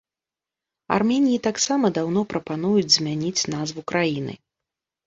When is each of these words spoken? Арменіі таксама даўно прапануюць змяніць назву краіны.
Арменіі 0.95 1.43
таксама 1.49 1.93
даўно 1.99 2.25
прапануюць 2.35 2.89
змяніць 2.99 3.47
назву 3.57 3.81
краіны. 3.95 4.33